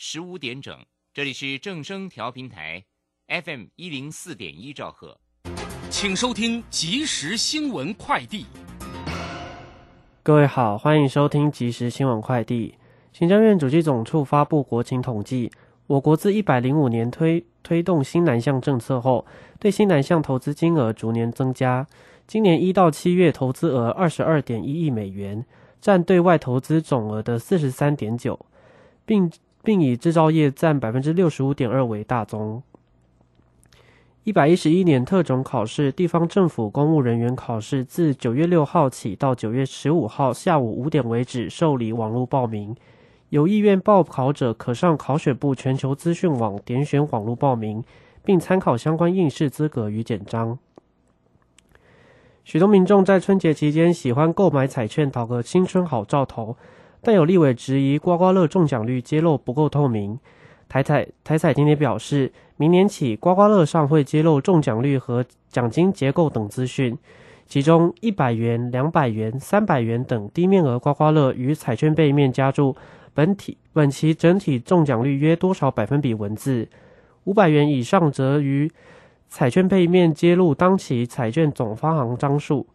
[0.00, 0.78] 十五点整，
[1.12, 2.84] 这里是正声调频台
[3.26, 5.18] ，FM 一零四点一兆赫，
[5.90, 8.46] 请收听即时新闻快递。
[10.22, 12.76] 各位好，欢迎收听即时新闻快递。
[13.12, 15.50] 行政院主计总处发布国情统计，
[15.88, 19.26] 我国自一百零五年推推动新南向政策后，
[19.58, 21.84] 对新南向投资金额逐年增加。
[22.28, 25.44] 今年一到七月投资额二十二点一亿美元，
[25.80, 28.46] 占对外投资总额的四十三点九，
[29.04, 29.28] 并。
[29.68, 32.62] 并以制造业占百分之六十五点二为大宗。
[34.24, 42.74] 一百一十一年特种考试地方政府公务人员考试自九月六号起到九月十五号下午五点为止受理网络报名，
[43.28, 47.84] 有意愿报考者可上考选部全球资讯网点选网络报名，
[48.24, 50.58] 并参考相关应试资格与简章。
[52.42, 56.56] 许多民众在春节期间喜欢购买彩券，讨个新春好兆头。
[57.00, 60.18] 但有立委质疑刮刮乐中奖率揭露不够透明。
[60.68, 66.98] 台彩台彩今天表示，明年起刮刮乐上会揭露中奖率和奖金结构等资讯，
[67.46, 72.76] 其中一百元、两百元、三百元等低面额刮刮乐与彩券背面加注
[73.14, 76.68] 本体本期整体中奖率约多少百分比文字，
[77.24, 78.70] 五百元以上则于
[79.30, 82.66] 彩券背面揭露当期彩券总发行张数。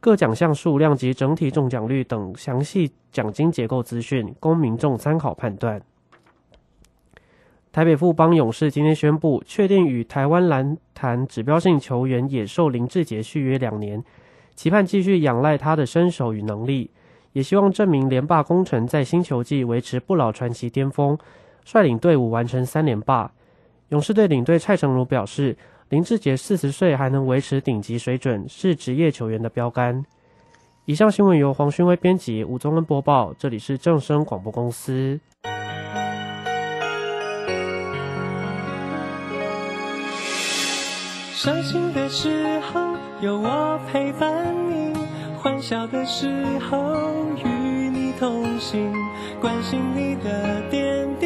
[0.00, 5.80] 各奖项数量及整体中奖率等详细奖金结构资讯，供民众参考判断。
[7.72, 14.02] 台北富邦勇士今天宣布，确定与台湾篮坛指标性球员野兽林志杰续约两年，
[14.54, 16.90] 期盼继续仰赖他的身手与能力，
[17.32, 21.18] 也希望证明连霸工程在新球季维持不老传奇巅峰，
[21.64, 23.32] 率领队伍完成三连霸。
[23.88, 25.56] 勇士队领队蔡成儒表示。
[25.88, 30.04] 林志杰四十岁还能维持顶级水准，是职业球员的标杆。
[30.84, 33.32] 以上新闻由黄勋威编辑，吴宗恩播报。
[33.38, 35.20] 这里是正声广播公司。
[41.32, 42.80] 伤心的时候
[43.20, 44.92] 有我陪伴你，
[45.38, 46.96] 欢笑的时候
[47.44, 47.48] 与
[47.90, 48.92] 你同行，
[49.40, 51.25] 关心你的点点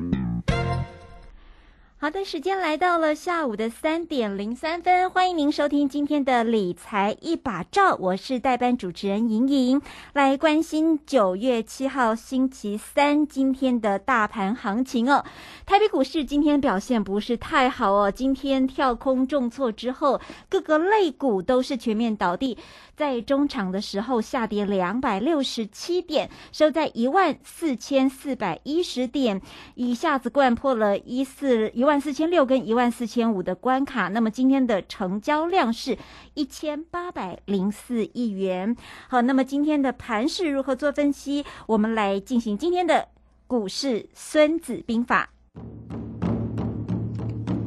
[2.01, 9.79] 好的，时间来到了下午的三点零三分，欢迎您收听今天的理财一把照，我是代班主持人莹莹，
[10.13, 15.23] 来关心九月七号星期三今天的大盘行情哦。
[15.63, 20.19] 台北股市今天表现不是太好哦，今天跳空重挫之后，
[20.49, 22.57] 各个类股都是全面倒地。
[22.95, 29.39] 在中场的时候下跌两百六十七点，收在一万四千四百一十点，
[29.75, 34.07] 一下子灌破了一四一万万四千六跟一万四千五的关卡。
[34.07, 35.97] 那么今天的成交量是
[36.35, 38.77] 一千八百零四亿元。
[39.09, 41.43] 好，那么今天的盘势如何做分析？
[41.67, 43.09] 我们来进行今天的
[43.45, 45.31] 股市孙子兵法。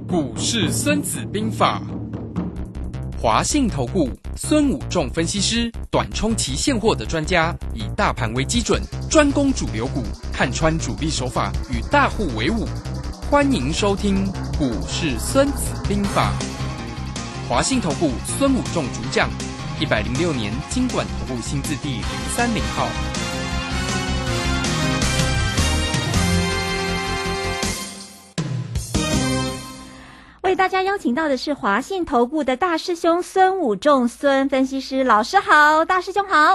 [0.09, 1.83] 股市孙子兵法。
[3.21, 10.03] 华信投顾孙武仲分析师，短冲期现货的专家，以大盘为基准，专攻主流股，
[10.33, 12.65] 看穿主力手法，与大户为伍。
[13.35, 14.27] 欢迎收听
[14.57, 16.31] 股市孙子兵法。
[17.49, 19.29] 华信投顾孙武仲主讲，
[19.81, 22.87] 一百零六年经管投顾新字第零三零号。
[30.43, 36.55] 为大家邀请到的是华信投顾的大师兄孙武仲孙分析师老师好，大师兄好，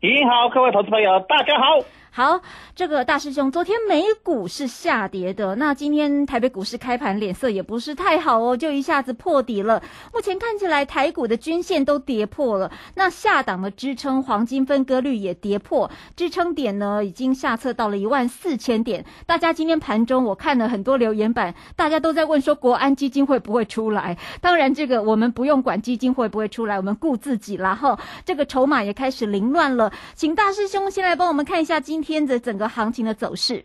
[0.00, 1.84] 您好，各位投资朋友大家好。
[2.12, 2.40] 好，
[2.74, 9.80] 这个大师兄，昨天美股是下跌的，那今天台北股市开盘脸色也不是太好哦，就一下子破底了。
[10.12, 19.04] 目前看起来台股的均线都跌破了，那下档的支撑黄金分割率也跌破，支撑点呢已经下测到了一万四千点。
[19.24, 24.18] 大家今天盘中我看了很多留言板，大家都在问说国安基金会不会出来？
[24.40, 27.76] 当然这个我们不用管基金会不会出来，我们顾自己啦。
[27.76, 33.64] 哈，这个筹码也开始凌乱了，请大师兄先来帮我们看一下今天的整个行情的走势。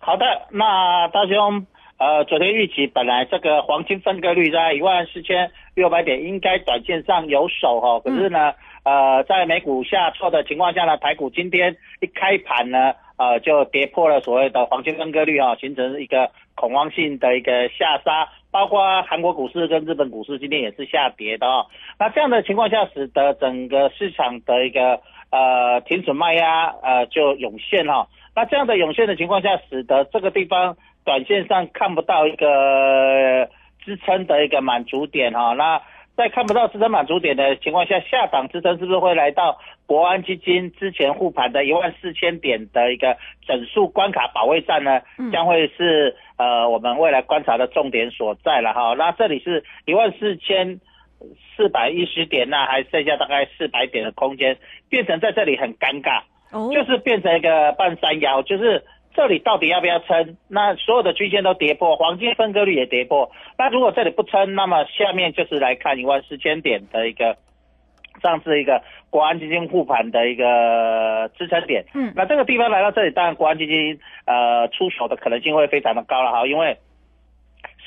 [0.00, 1.66] 好的，那大兄，
[1.98, 8.54] 呃，昨天预期本来这个黄金分割率在一万四千六百点，应该短线上有手哈，可是呢，
[8.84, 21.66] 呃，在美股下挫的情况下呢，台股今天一开盘呢，呃，就跌破了所谓的黄金分割率啊，形成一个恐慌性的一个下杀，包括韩国股市跟日本股市今天也是下跌的哦。
[21.98, 28.08] 那这样的情况下，使得整个市场的一个呃停止卖压呃就涌现哈。
[28.34, 33.48] 那这样的涌现的情况下，使得这个地方短线上看不到一个
[33.84, 35.54] 支撑的一个满足点哈。
[35.54, 35.80] 那
[36.16, 43.16] 在看不到支撑满足点的情况下，下档支撑是不是会来到国安基金之前护盘的一万四千点的一个
[43.46, 45.00] 整数关卡保卫战呢？
[45.32, 48.94] 将会是呃我们未来观察的重点所在了哈。
[48.94, 50.80] 那这里是一万四千
[51.56, 54.56] 四百一十点，那还剩下大概四百点的空间，
[54.88, 56.22] 变成在这里很尴尬。
[56.50, 58.82] 哦就是变成一个半山腰，就是
[59.14, 60.36] 这里到底要不要撑？
[60.48, 63.30] 那所有的均线都跌破，黄金分割率也跌破。
[63.58, 67.36] 那如果这里不撑，那么下面就是来看一万四千点的一个
[68.22, 68.80] 上次一个
[69.10, 71.84] 国安基金护盘的一个支撑点。
[71.94, 76.78] 嗯那这个地方来到这里，当然国安基金呃出手的可能性会非常的高了哈，因为。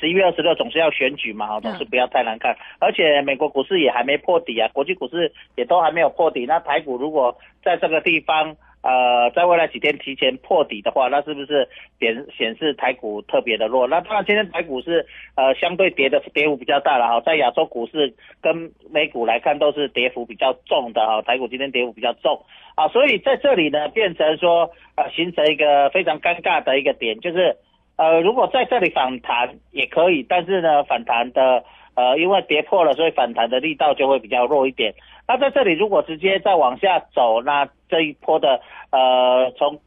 [0.02, 2.56] 十一月二十六总是要选举嘛，哈，总是不要太难看。
[2.80, 6.44] 而且美国股市也还没破底啊，国际股市也都还没有破底。
[6.44, 11.68] 那台股如果在这个地方，呃，在未来几天提前破底的话，那是不是
[12.00, 13.86] 显显示台股特别的弱？
[13.86, 15.06] 那当然，今天台股是
[15.36, 22.44] 呃相对跌的跌幅比较大了哈，在亚洲股市跟美股来看都是跌幅比较重的哈，台股今天跌幅比较重
[22.74, 27.56] 啊，所以在这里呢变成说呃形成一个非常尴尬的一个点，就是。
[28.02, 31.62] 呃，如果在这里反弹也可以，但是呢，反弹的
[31.94, 34.92] 呃，因为跌破了，所以反弹的力道就会比较弱一点。
[35.28, 38.60] 那在这里如果直接再往下走，那这一波的
[38.90, 39.78] 呃，从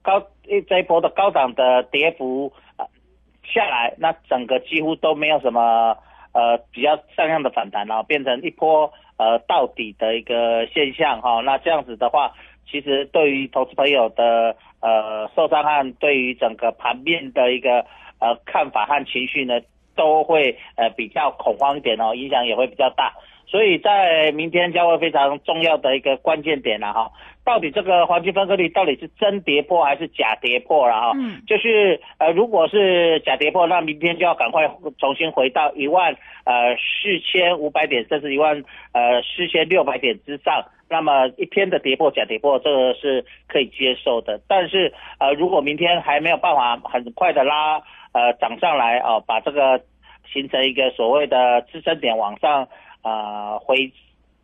[0.00, 2.52] 高一这一波的高档的跌幅、
[3.42, 5.96] 下来，那整个几乎都没有什么
[6.34, 12.32] 呃比较像样的反弹然后变成一波呃到底的一个现象哈、那这样子的话，
[12.70, 17.86] 其实对于投资朋友的呃受伤和对于整个盘面的一个
[18.18, 19.60] 呃看法和情绪呢，
[19.94, 23.14] 都会呃比较恐慌一点哦，影响也会比较大。
[23.46, 27.10] 所以在明天将会非常重要的一个关键点了哈，
[27.44, 31.12] 到底这个黄金分割率到底是真跌破还是假跌破了哈？
[31.14, 40.64] 嗯就是呃，如果是假跌破，那明天就要赶快重新回到一万呃四千五百点，甚至一万呃四千六百点之上。
[40.88, 44.40] 那么一天的跌破假跌破，这个是可以接受的。
[44.46, 47.82] 但是呃，如果明天还没有办法很快的拉
[48.12, 49.80] 呃涨上来哦、把这个
[50.32, 52.68] 形成一个所谓的支撑点往上
[53.06, 53.92] 呃回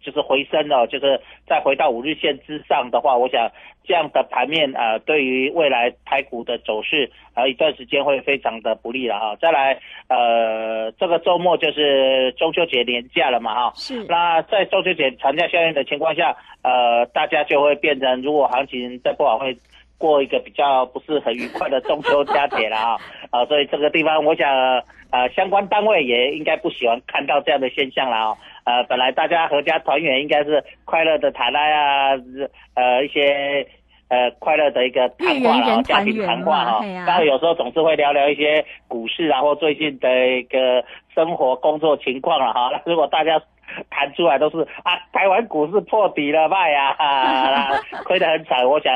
[0.04, 3.50] 就是回升哦，就是再回到五日线之上的话，我想
[3.84, 9.36] 这样的盘面呃，对于未来台股的走势呃一段时间会非常的不利了哈。
[9.40, 9.78] 再来
[10.08, 19.56] 呃，这个周末就是中秋节年假了嘛哈，是那在中秋节长假效应的情况下，呃，大家就会变成如果行情再不好会。
[20.02, 22.98] 过一个比较不是很愉快的中秋佳节了啊，
[23.30, 24.50] 啊， 所以这个地方我想，
[25.12, 32.10] 呃，相关单位也应该不喜欢看到这样的现象了啊，呃，本来大家合家团圆应该是快乐的谈来啊，
[32.74, 33.64] 呃，一些
[34.08, 43.40] 呃快乐的一个谈话家庭谈话哈嘛嘿啊，当然有时候总是会聊聊一些股市啊或最近的一个生活工作情况了哈，那 如果大家。
[43.88, 47.70] 谈出来都是啊，台湾股市破底了卖呀、啊，
[48.04, 48.68] 亏得很惨。
[48.68, 48.92] 我想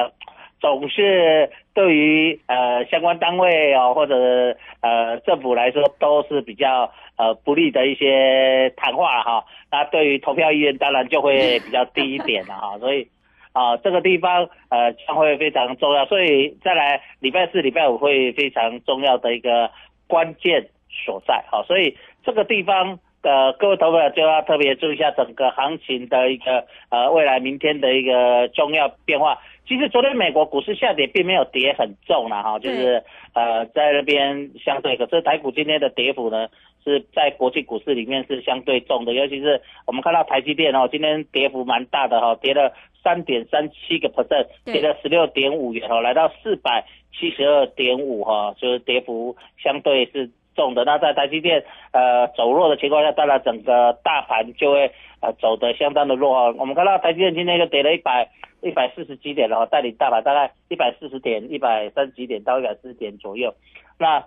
[0.61, 9.45] 总是对于呃相关单位哦或者呃政府来说都是比较呃不利的一些谈话了哈。
[9.71, 12.79] 那对于投票意愿当然就会比较低一点了哈。
[12.81, 13.09] 所以
[13.53, 19.71] 啊这个地方呃将会非常重要，所以再来礼拜四、礼拜五会非常重要的一个
[20.07, 20.69] 关键
[21.05, 21.45] 所在。
[21.51, 22.99] 好，所以这个地方。
[23.23, 29.39] 呃，各位投资者就要特别注意一下整个行情的一个呃未来明天的一个重要变化。
[29.67, 33.03] 其实昨天美国股市下跌并没有跌很重了哈，就是
[33.35, 36.49] 呃在那边相对，可是台股今天的跌幅呢
[36.85, 50.85] 是在国际股市里面是相对重的，尤其是我们看到台积电哦，今天跌幅蛮大的哈、跌了三点三七个 percent，跌了十六点五元哦，来到四百七十二点五哈，就是跌幅相对是重的。
[50.85, 56.55] 那在台积电呃走弱的情况下，当然整个大盘就会呃走得相当的弱啊。
[56.59, 58.29] 我们看到台积电今天就跌了一百
[58.63, 63.55] 一百四十几点了哦，带领大盘大概一百四十点、一百三十几点到一百四十点左右。
[63.99, 64.25] 那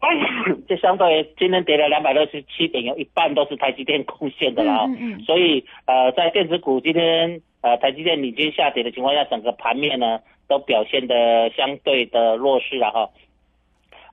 [0.68, 4.84] 这相当于今天跌了两百六十七点，有一半都是台积电贡献的了哦。
[4.86, 13.10] 嗯嗯嗯，所以呃，在电子股今天呃台积电领军下跌的情况下，整个盘面呢都表现的相对的弱势了哈。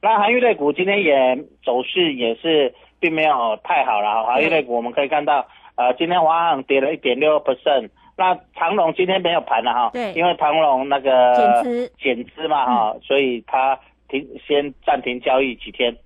[0.05, 4.33] 那航运类股今天也走势也是并没有太好了哈。
[4.33, 5.47] 航运类股我们可以看到，
[5.77, 15.97] 呃，今天华航跌了一点六 percent，那长隆今天没有盘了哈，对因为长隆那个减资减资嘛哈，所以它停先暂停交易几天。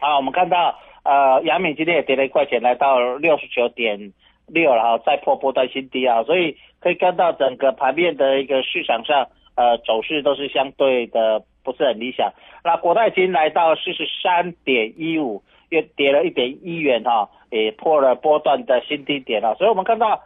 [0.00, 4.12] 好，我们看到呃，阳明今天也跌了一块钱，来到六十九点
[4.48, 12.32] 六了哈，再破波段新低啊，所以可以看到整个盘面的一个市场上呃走势都是相对的不是很理想。
[12.62, 20.22] 那国泰金来到四十三点一五，又跌了一点一元哈，也破了波段的新低点了，所以我们看到。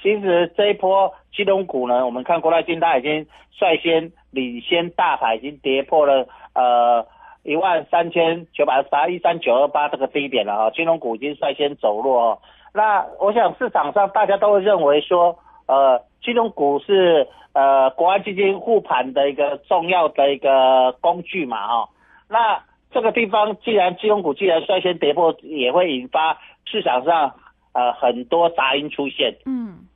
[0.00, 3.26] 其实这一波金融股呢，我们看国泰金它已经
[3.58, 7.04] 率先领先大盘，已经跌破了呃
[7.42, 12.38] 一万三千九百八一三九二八这个低点了啊，金融股已经率先走弱哦。
[12.72, 21.88] 那我想市场上大家都会认为说，呃，金融股是呃国安基金护盘的一个重要的一个工具嘛哈、
[22.28, 27.34] 那这个地方既然金融股既然率先跌破，也会引发市场上
[27.72, 29.34] 呃很多杂音出现。
[29.46, 29.86] 嗯，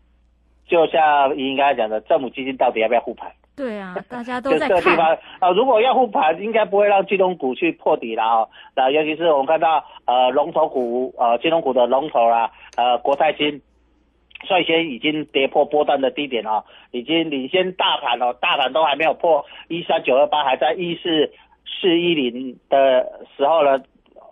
[0.67, 3.31] 就像你应该讲的，政府基金到底要不要护盘？
[3.55, 8.49] 对啊，大家都 就在看，这个地方啊、如果要护盘，应该不会让金融股去破底了啊。
[8.75, 13.61] 那尤其是我们看到呃龙头股呃金融股的龙头啦，呃国泰金
[14.47, 21.31] 率先已经跌破波段的低点哦，已经领先大盘哦，大盘都还没有破一三九二八，还在一四
[21.67, 23.83] 四一零的时候呢，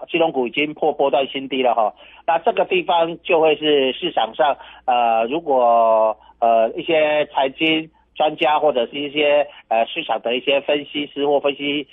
[0.08, 1.94] 金融股已经破波段新低了哈、
[2.26, 4.56] 那这个地方就会是市场上
[4.86, 11.86] 呃，如果呃一些财经专家或者是一些呃市场的一些分析师或分析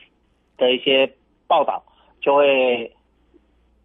[0.58, 1.12] 的一些
[1.48, 1.84] 报道，
[2.22, 2.92] 就会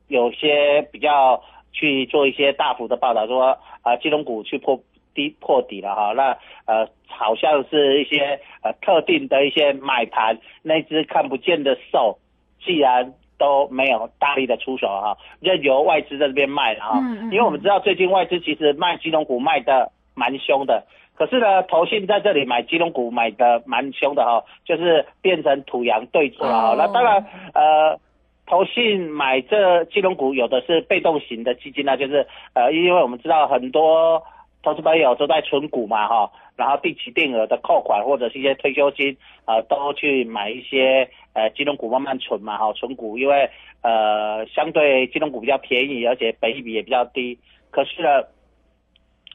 [0.08, 1.42] 有些比较
[1.76, 4.80] 去做一些大幅的报道，说啊、金融股去破
[5.14, 12.18] 低破底了哈，那呃好像是一些呃特定的一些买盘，那只看不见的手，
[12.64, 20.84] 既然都没有大力的出手哈，任由外资在这边卖了哈，嗯嗯因为我们知道最近外资其实卖金融股卖的蛮凶的。
[21.18, 26.74] 可是呢，投信在这里买金融股买的蛮凶的哈、就是变成土洋对坐了哈、哦。
[26.76, 27.98] 那当然，呃，
[28.46, 34.22] 投信买这金融股有的是被动型的基金呢，就是呃，因为我们知道很多
[34.62, 43.50] 投资朋友都在存股嘛哈、然后定期定额的扣款或者是一些退休金呃，都去买一些呃金融股慢慢存嘛哈、存股，因为
[43.82, 47.38] 呃相对金融股比较便宜，而且本益比也比较低。
[47.70, 48.22] 可是呢，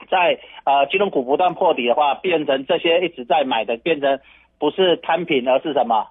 [0.10, 4.20] 在呃金融股不断破底的话，变成这些一直在买的，变成
[4.58, 6.08] 不是摊平，而是什么？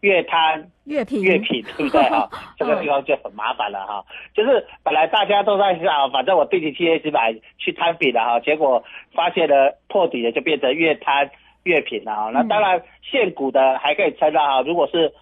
[0.00, 2.28] 越摊越平越品，对不对哈？
[2.58, 4.04] 这个地方就很麻烦了哈。
[4.34, 8.82] 就是本来大家都在想，反正我定期期一直买去摊平了哈，结果
[9.14, 11.30] 发现了破底了，就变成越摊
[11.64, 12.30] 越品了哈。
[12.32, 15.12] 那当然现股的还可以撑到哈，如果是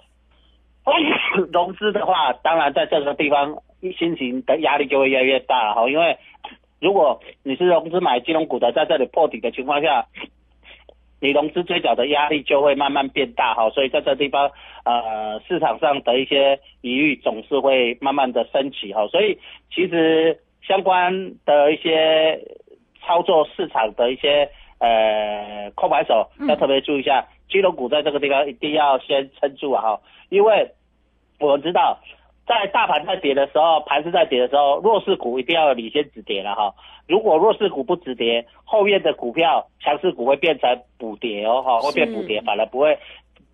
[1.53, 3.59] 融资的话，当然在这个地方
[3.99, 6.17] 心情的压力就会越来越大了哈，因为
[6.81, 10.07] 如果你是融资买金融股的，在这里破底的情况下，
[11.21, 14.51] 你融资追缴的压力就会慢慢变大哈，所以在这地方
[14.85, 19.39] 呃市场上的一些疑虑总是会慢慢的升起哈，所以
[19.73, 22.41] 其实相关的一些
[23.01, 24.49] 操作市场的一些
[24.79, 30.71] 呃空盘手要特别注意一下，金融股在这个地方一定要先撑住啊哈，因为
[31.41, 31.99] 我们知道。
[32.49, 36.75] 在大盘在跌的时候，盘是在跌的时候，弱势股一定要领先止跌了哈。
[37.07, 42.99] 如果弱势股不止跌，后面的股票强势股会变成补跌哦，哈，会变补跌，反而不会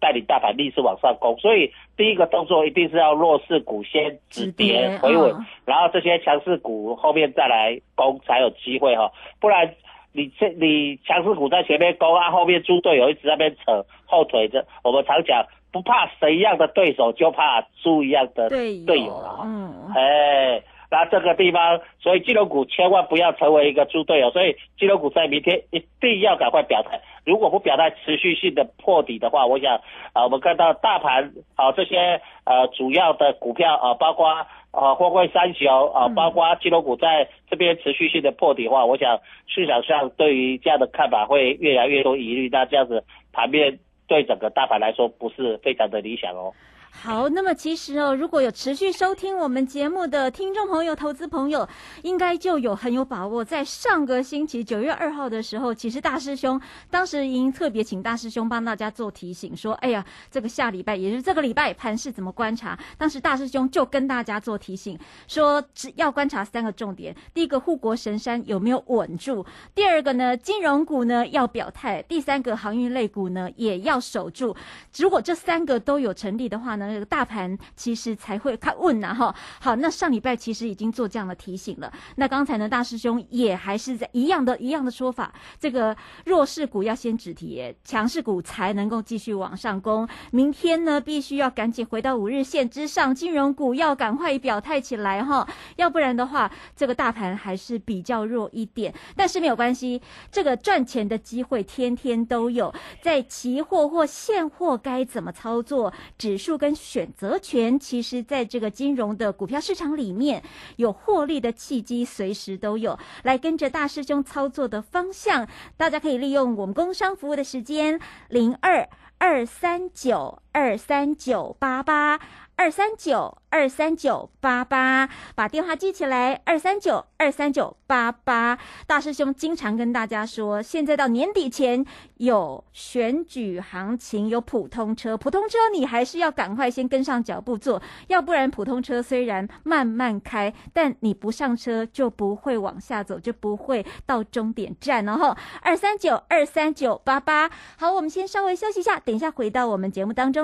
[0.00, 1.36] 带领大盘逆势往上攻。
[1.38, 9.10] 所以第一个动作一定是要弱势股先止跌回稳，嗯然后这些强势股后面再来攻才有机会哈，
[9.40, 9.74] 不然。
[10.16, 14.64] 你这你强势股在前面攻啊，后面猪队友一直在那边扯后腿的。
[14.84, 19.42] 我们常讲，不怕神一样的对手，就怕猪一样的队友队友了哈。
[19.44, 24.30] 嗯，哎，那这个地方，所以金融股千万不要成为一个猪队友。
[24.30, 29.80] 所以金融股在明天一定要赶快表态，如果不表态持续性的破底的话，我想
[30.12, 43.78] 啊、我们看到大盘啊、这些呃主要的股票啊、包括呃，货柜三雄啊，包括金融股在这边持续性的破底的话，我想市场上对于这样的看法会越来越多疑虑，那这样子盘面
[44.08, 46.52] 对整个大盘来说不是非常的理想哦。
[46.96, 51.68] 好，那么其实哦，如果有持续收听我们节目的听众朋友、投资朋友，
[52.02, 53.44] 应该就有很有把握。
[53.44, 56.58] 在上个星期九月二号的时候，其实大师兄
[56.88, 64.98] 当时已经特别请大师兄帮大家做提醒，说：“哎呀，这个下礼拜，也就是这个礼拜盘势怎么观察？”当时大师兄就跟大家做提醒，
[65.28, 74.56] 说只要观察三个重点：第一个，护国神山有没有稳住；第二个呢，金融股呢要表态；第三个，航运类股呢也要守住。
[74.96, 79.34] 如果这三个都有成立的话呢，那个大盘其实才会看问呐哈。
[79.60, 81.92] 好，那上礼拜其实已经做这样的提醒了。
[82.16, 90.08] 那刚才呢，大师兄也还是在一样的一样的说法，这个弱势股要先止跌，强势股才能够继续往上攻。
[90.30, 98.92] 明天呢，必须要赶紧回到五日线之上，金融股要赶快表态起来哈，要不然的话，这个大盘还是比较弱一点。
[99.16, 100.00] 但是没有关系，
[100.30, 110.42] 这个赚钱的机会天天都有，在期货或现货该怎么操作，指数跟选择权，其实在这个金融的股票市场里面，
[110.76, 112.98] 有获利的契机，随时都有。
[113.22, 118.88] 来跟着大师兄操作的方向，大家可以利用我们工商服务的时间，零二
[119.18, 122.18] 二三九二三九八八。
[122.56, 128.56] 二三九二三九八八，把电话记起来，二三九二三九八八。
[128.86, 131.84] 大师兄经常跟大家说，现在到年底前
[132.18, 145.04] 有选举行情，有普通车，普通车你还是要赶快先跟上脚步做，要不然普通车虽然慢慢开，但你不上车就不会往下走，就不会到终点站。
[145.04, 150.43] 然后二三九二三九八八，好，我们先稍微休息一下，等一下回到我们节目当中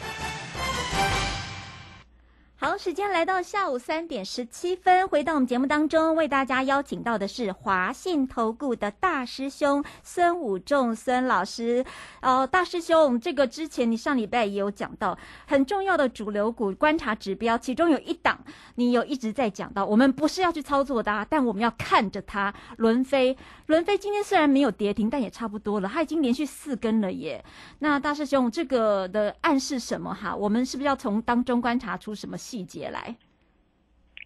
[2.63, 11.83] 好，时间来到下午三点十七分，回到我们节目当中，为大家邀请到的是华信投顾的大师兄孙武仲孙老师。
[12.21, 18.39] 哦，大师兄，这个之前你上礼拜也有讲到很重要的主流股观察指标，其中有一档
[18.75, 23.35] 你有一直在讲到，我们不是要去操作的、但我们要看着它轮飞。
[23.65, 27.43] 轮飞今天虽然没有跌停，但也差不多了，它已经连续四根了耶。
[27.79, 30.35] 那大师兄，这个的暗示什么哈？
[30.35, 32.99] 我们是不是要从当中观察出什么细节来？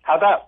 [0.01, 0.41] 好的，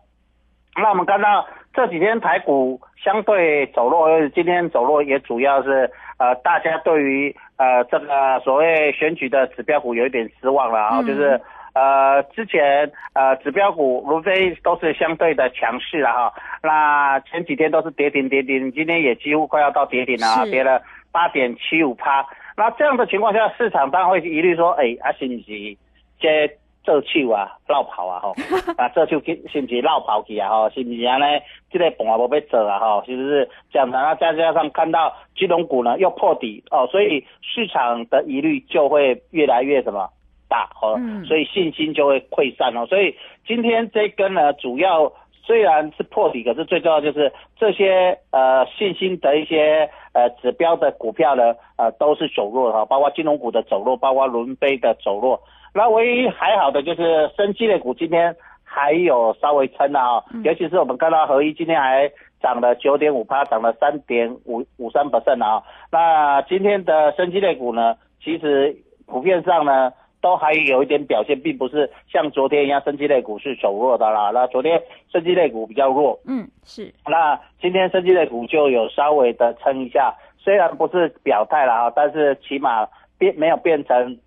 [0.81, 11.39] 那我们看到这几天台股相对走弱，今天走弱也主要是呃大家对于呃这个所谓选举的指标股有一点失望了啊，就是
[11.75, 22.25] 呃之前呃指标股无非都是相对的强势了哈，那前几天都是跌停跌停，今天也几乎快要到跌停了啊，跌了八点七五趴。
[22.55, 25.77] 那这样的情况下，市场当然会疑虑说，哎，啊是不是
[26.19, 26.57] 这
[26.87, 28.33] 这手啊绕跑啊吼，
[28.77, 31.25] 啊这手去是不是绕跑去啊吼，是不是安尼
[31.69, 33.99] 这个盘无要做啊吼，是不是这样的？
[33.99, 40.07] 那再加上看到金融股呢又破底哦，所以市场的疑虑就会越来越什么
[40.47, 42.85] 大哦，嗯所以信心就会溃散哦。
[42.85, 43.13] 所以
[43.45, 45.11] 今天这根呢，主要
[45.43, 55.41] 虽然是破底，可是最重要就是这些呃信心的一些呃指标的股票呢，呃都是走弱哈，包括金融股的走弱，包括轮飞的走弱。
[55.73, 65.63] 那唯一还好的就是生机类股今天还有稍微撑啊、哦，尤其是我们看到合一今天还涨了九点五趴，涨了三点五五三 percent 啊。
[65.91, 68.75] 那今天的生机类股呢，其实
[69.05, 74.31] 普遍上呢都还有一点表现，并不是像昨天一样，生机类股是走弱的啦。
[74.33, 84.17] 那昨天生机类股比较弱，嗯，是，那今天生机类股就有稍微的撑一下，虽然不是表态了啊，但是起码变没有变成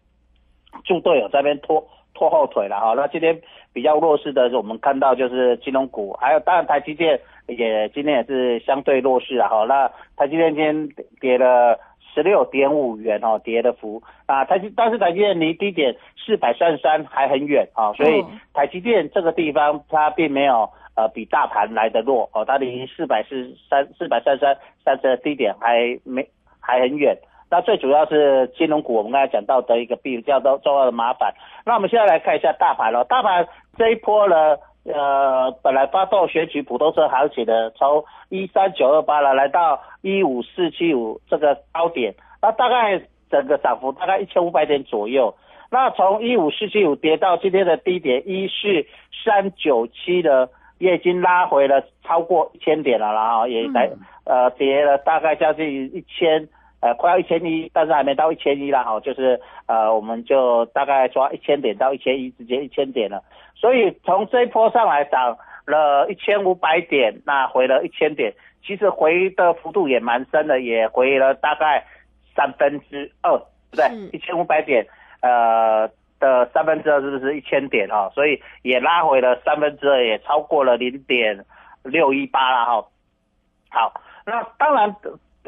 [0.84, 2.94] 助队友在那边拖拖后腿了哈。
[2.96, 3.40] 那今天
[3.72, 9.64] 比较弱势的是我们看到就是金融股，还有当然台积电也今天也是相对弱势了哈。
[9.64, 10.88] 那台积电今天
[11.20, 11.78] 跌了。
[12.12, 26.28] 十六点五元哦，跌的幅啊，台积但是台积电离低点四百三十三还很远啊，所以台积电这个地方它并没有呃比大盘来的弱哦，它离四百四三四百三十三三的低点还没
[26.58, 27.16] 还很远。
[27.50, 31.34] 那最主要是金融股，我们刚才讲到的一个比较重重要的麻烦。
[31.66, 45.34] 那我们现在来看一下大盘了，大盘这一波呢，呃，本来发动选举普通车行情的，从一三九二八了，来到一五四七五这个高点，那大概整个涨幅大概一千五百点左右。
[45.72, 48.86] 那从一五四七五跌到今天的低点一四
[49.24, 53.90] 三九七的，也已经拉回了超过一千点了，然后也来
[54.24, 56.48] 呃跌了大概将近一千
[56.80, 63.22] 呃快要一千一，但是还没到一千一了哈，就是呃我们就大概抓一千点到一千一之间一千点了，
[63.54, 68.32] 所以从这一波上来涨了一千五百点，那回了一千点，
[68.64, 71.84] 其实回的幅度也蛮深的，也回了大概
[72.34, 73.38] 三分之二，
[73.70, 74.10] 对不对？
[74.12, 74.86] 一千五百点。
[75.22, 75.86] 呃
[76.18, 78.10] 的三分之二是不是一千点哈？
[78.14, 81.44] 所以也拉回了三分之二，也超过了零点
[81.82, 82.86] 六一八了哈。
[83.70, 83.92] 好，
[84.24, 84.94] 那当然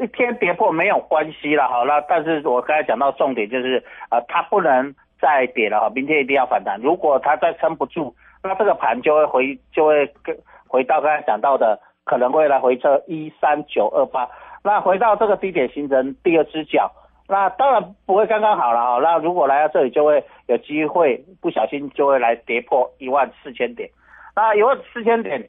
[0.03, 1.85] 一天跌破没有关系了好。
[1.85, 6.79] 那但是我刚才讲到重点就是呃它不能再跌了哈，明天一定要反弹。
[6.81, 8.13] 如果它再撑不住，
[8.43, 10.37] 那这个盘就会回就会跟
[10.67, 14.27] 回到刚才讲到的，可能会来回撤一三九二八。
[14.63, 16.91] 那回到这个低点形成第二只脚。
[17.29, 23.89] 那当然不会刚刚好了哈，那如果来到这里就会有机会不小心就会来跌破一万四千点，
[24.35, 25.47] 那一万四千点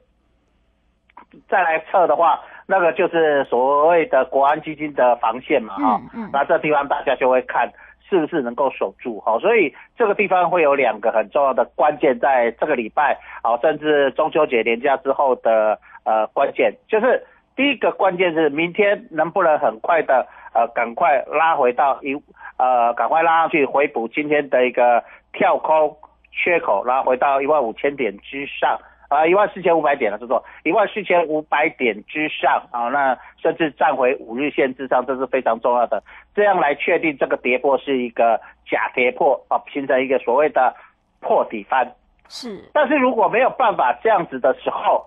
[1.47, 6.01] 再来测的话，那个就是所谓的国安基金的防线嘛哈，
[6.31, 7.71] 那这地方大家就会看
[8.09, 17.25] 是不是能够守住哈，所以这个地方会有两个很重要的关键，在这个礼拜啊，甚至中秋节连假之后的呃关键，就是
[17.55, 20.27] 第一个关键是明天能不能很快的。
[20.55, 22.15] 呃，赶快拉回到一，
[22.57, 25.93] 呃，赶快拉上去回补今天的一个跳空
[26.31, 28.79] 缺口，然后回到一万五千点之上，
[29.15, 36.03] 啊，一万四千五百点了，是说，一万四千五百点之上啊，那甚至站回五日线之上，这是非常重要的，
[36.35, 40.75] 这样来确定这个跌破是一个假跌破啊，形成一个所谓的
[41.21, 41.89] 破底翻。
[42.27, 45.05] 是，但是如果没有办法这样子的时候，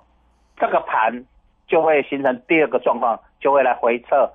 [0.56, 1.24] 这个盘
[1.66, 4.30] 就会形成第二个状况，就会来回撤。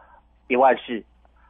[0.50, 1.02] 一万四，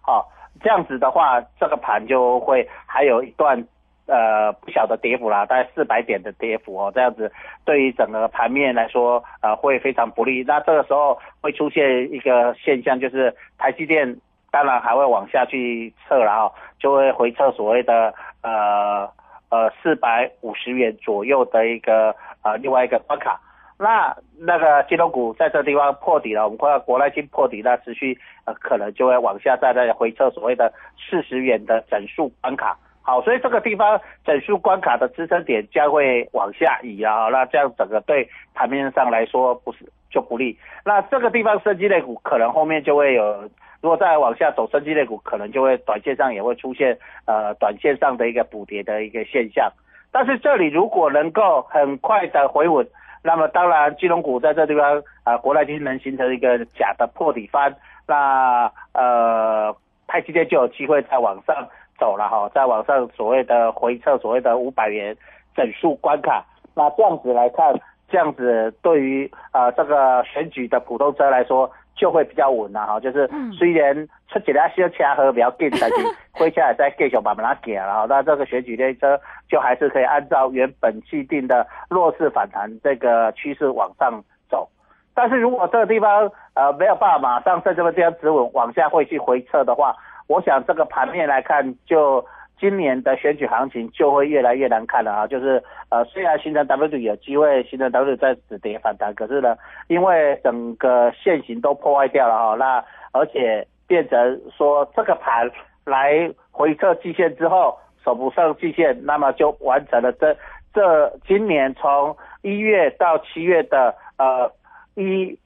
[0.02, 0.30] 好，
[0.62, 3.68] 这样子的话，这个盘就会还有一段
[4.08, 7.32] 呃不小的跌幅啦，大概四百点的跌幅哦，这样子
[7.64, 10.44] 对于整个盘面来说，呃会非常不利。
[10.46, 14.18] 那这个时候会出现一个现象，就是台积电
[14.52, 19.10] 当然还会往下去测了哈，就会回测所谓的呃
[19.50, 23.40] 呃四百五十元左右的一个呃另外一个关卡。
[23.80, 32.78] 那那个金融股在这地方破底了，我们看到国内金破底，那持续呃可能就会往下再再回撤所谓的四十元的整数关卡。
[33.04, 40.58] 好，所以这个地方整数关卡的支撑点将会往下移啊，那这样整个对盘面上来说不是就不利。
[40.86, 43.42] 那这个地方升级类股可能后面就会有，
[43.82, 49.70] 如果再往下走升级类股，可能就会短线上也会出现呃短线上的一个补跌的一个现象。
[50.12, 52.88] 但是这里如果能够很快的回稳。
[53.26, 57.74] 那么当然，金融股在这地方啊，国内金能形成一个假的破底翻，
[58.06, 59.74] 那呃，
[60.08, 61.56] 太极电就有机会再往上
[62.00, 65.16] 走了哈，再往上所谓的回撤所谓的五百元
[65.56, 66.44] 整数关卡。
[66.76, 67.74] 那这样子来看，
[68.10, 71.70] 这样子对于呃这个选举的普通车来说。
[71.96, 73.96] 就会比较稳了哈，就是虽然
[74.28, 75.96] 出几辆小车和比较紧，但是
[76.34, 78.06] 回下来再继续慢慢拉行了哈。
[78.10, 79.16] 那这个选举列车
[79.48, 84.68] 就还是可以按照原本既定的弱势反弹这个趋势往上走。
[85.14, 89.96] 但是如果这个地方呃没有办法马上在这个地方止稳，往下会去回撤的话，
[90.34, 92.26] 我想这个盘面来看就。
[92.60, 95.28] 今年的选举行情就会越来越难看了啊！
[95.28, 105.50] 就是呃，虽然形成 W 有机会形成 W 在止跌反弹，可是呢，因为整个线型都破坏掉了哈，那而且变成说这个盘
[105.84, 110.34] 来回撤季线之后守不上季线，那么就完成了这
[110.74, 114.50] 这今年从一月到七月的呃
[114.96, 115.38] 一。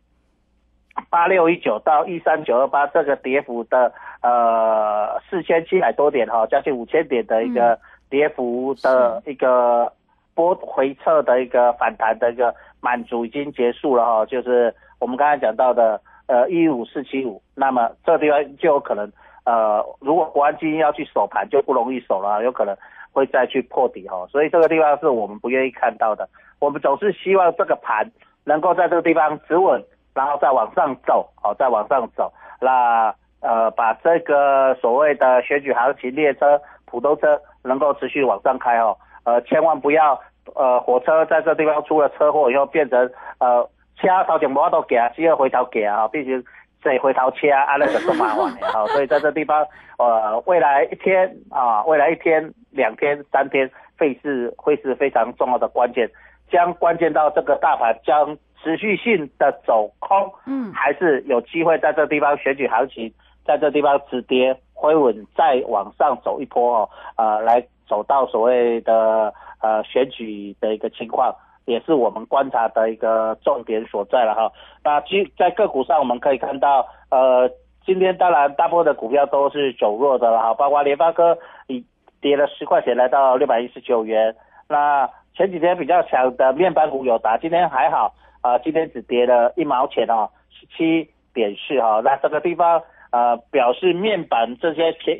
[1.09, 7.79] 八六一九到一三九二八这个跌幅的呃四千七百多点哈，将近五千点的一个
[8.09, 9.91] 跌幅的一个
[10.35, 19.11] 波回撤的一个反弹的一个满足已经结束了哈，就是我们刚才讲到的呃一五四七五，那么这个地方就有可能
[19.45, 22.75] 呃如果国安基金要去守盘就不容易守了，有可能
[23.11, 26.27] 会再去破底哈，所以这个地方是我们不愿意看到的，
[26.59, 28.11] 我们总是希望这个盘
[28.43, 29.81] 能够在这个地方止稳。
[30.17, 40.19] 然后再往上走，好，再往上走，那呃，把这个所谓的选举行情列车、普通车能够持续往上开哦，呃，千万不要
[40.55, 42.99] 呃，火车在这地方出了车祸以后变成
[43.37, 46.43] 呃，车头前无都行，只要回头行啊，必须
[46.81, 48.83] 这回头切啊，那个更麻烦的哈。
[48.93, 49.63] 所以在这地方，
[49.99, 56.09] 呃，未来一天啊，未来一天、两天、三天，会是会是非常重要的关键，
[56.49, 58.35] 将关键到这个大盘将
[58.67, 63.09] 持续性的走空，嗯还是有机会在这地方选举行情，
[63.45, 74.51] 在这地方止跌回稳，再往上走一波哦，呃，来走到所谓的呃选举的一个情况，也是我们观察的一个重点所在了哈。
[74.83, 77.49] 那其在个股上我们可以看到，呃，
[77.85, 81.85] 今天当然大部分的股票都是走弱的了哈，包括联发科已
[82.19, 84.35] 跌了十块钱来到六百一十九元，
[84.67, 88.13] 那前几天比较强的面板股有达，今天还好。
[88.47, 91.99] 啊，今天只跌了一毛钱哦，十七点四哈。
[92.01, 92.81] 那这个地方
[93.11, 95.19] 呃表示面板这些便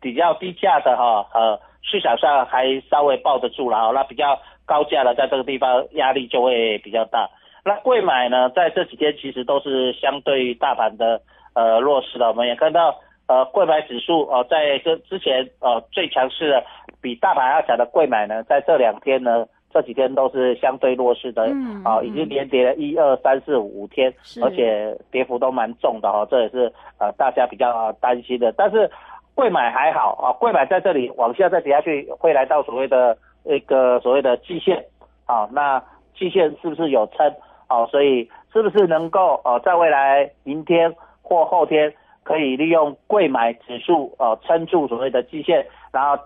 [0.00, 3.90] 比较低价的哈呃市场上还稍微抱得住了哈。
[3.92, 7.28] 那比较高价的在这个地方压力就会比较大。
[7.62, 11.20] 那贵买呢，在这几天其实都是相对于大盘的
[11.52, 12.28] 呃弱势的。
[12.28, 16.64] 我们也看到呃贵买指数、呃，在这之前呃最强势的
[17.02, 19.46] 比大盘要强的贵买呢，在这两天呢。
[19.72, 28.52] 这几天都是相对弱势的，嗯啊、嗯已经连跌了一二三四五天，而且跌幅都蛮重的哈、这也是呃大家比较担心的。
[28.52, 28.90] 但是
[29.34, 34.84] 贵买还好啊，贵买在这里往下再跌下去，会来到所谓的一个所谓的季线
[35.26, 35.82] 啊，那
[36.14, 37.34] 季线是不是有撑
[37.66, 37.86] 啊？
[37.86, 41.92] 所以是不是能够呃在未来明天或后天
[42.24, 46.22] 可以利用贵买指数哦撑住所谓的基线，然后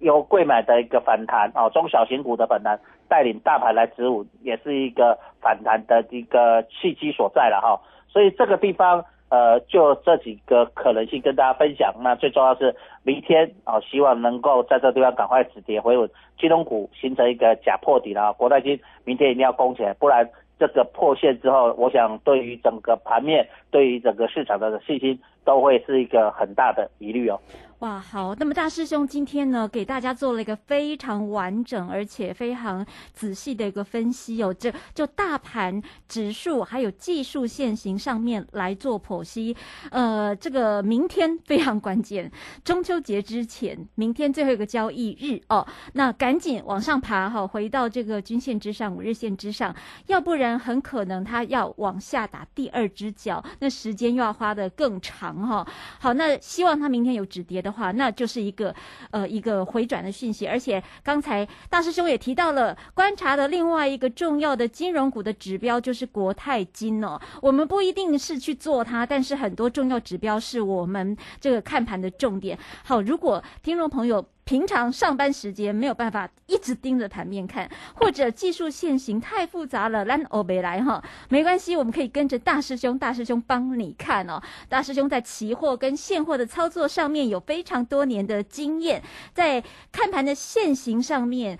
[0.00, 2.78] 由贵买的一个反弹哦，中小型股的反弹
[3.08, 7.80] 带领大盘来止稳，也是一个反弹的一个契机所在了哈。
[8.08, 11.94] 所以这个地方呃，就这几个可能性跟大家分享。
[12.02, 18.32] 那最重要是明天啊、希望能够在这地方赶快止跌回稳，金融股形成一个假破底了。
[18.34, 20.28] 国泰金明天一定要攻起来，不然
[20.58, 27.38] 这个破线之后，我想对于整个盘面，对于整个市场的信心都会是一个很大的疑虑哦。
[27.80, 39.56] 哇，好，那么大师兄今天呢，给大家做了一个非常完整而且非常仔细的一个分析哦，这就大盘指数还有技术线型上面来做剖析。
[39.90, 42.30] 呃，这个明天非常关键，
[42.62, 49.74] 中秋节之前，明天最后一个交易日哦，那赶紧往上爬哈、回到这个均线之上、五日线之上，
[50.06, 55.66] 要不然很可能它要往下打第二只脚，那时间又要花的更长哈、
[56.00, 58.74] 好，那希望它明天有止跌的话，那就是一个
[59.10, 60.46] 呃一个回转的讯息。
[60.46, 67.20] 而且刚才大师兄也提到了，观察的另外一个重要的金融股的指标就是国泰金哦。
[67.40, 72.58] 我们不一定是去做它，但是很多重要指标是我们这个看盘的重点。
[72.84, 74.24] 好，如果听众朋友。
[74.44, 84.42] 平常上班时间没有办法一直盯着盘面看，或者技术线型太复杂了，让欧北来哈，没关系，我们可以跟着大师兄，大师兄帮你看哦。
[84.68, 89.02] 大师兄在期货跟现货的操作上面有非常多年的经验，
[89.32, 91.58] 在看盘的线型上面。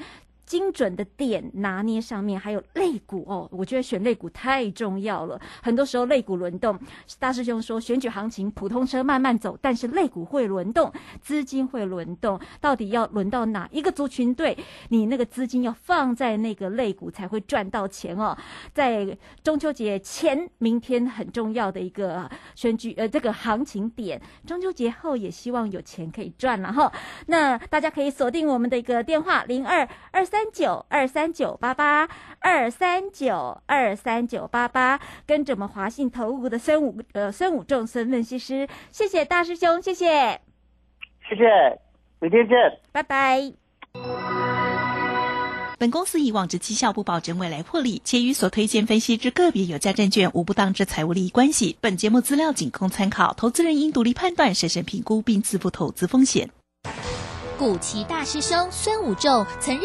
[0.53, 5.41] 精准的点拿捏上面，还有肋骨哦，我觉得选肋骨太重要了。
[5.63, 6.79] 很多时候肋骨轮动，
[7.19, 14.55] 大师兄说选举行情普通车慢慢走，但是肋骨会轮动，资金会轮动，到底要轮到哪一个族群队，
[14.91, 18.37] 你那个资金要放在那个肋骨才会赚到钱哦。
[18.75, 26.93] 在中秋节前，明天很重要的一个选举呃这个行情点，中秋节后也希望有钱可以赚了哈。
[27.29, 40.41] 那大家可以锁定我们的一个电话零二二三九二三九八八二三九二三九八八，跟着我们华信投顾的孙武呃孙武仲孙分析师，谢谢大师兄，谢谢，
[41.29, 41.81] 谢谢，
[42.21, 42.57] 明天见。
[42.91, 43.53] 拜拜。
[45.79, 51.77] 本公司以往之绩效不保证未来获利，且与所推荐分析之个别有价证券无不当之财务利益关系。
[51.81, 56.51] 本节目资料仅供参考，投资人应独立判断、审慎评估并自负投资风险。
[57.59, 59.81] 古奇大师兄孙武仲曾任